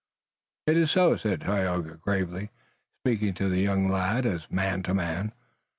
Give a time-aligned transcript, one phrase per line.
[0.65, 2.49] "It is so," said Tayoga gravely,
[3.03, 5.31] speaking to the young lad as man to man.